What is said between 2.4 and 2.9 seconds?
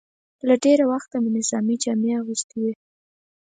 وې.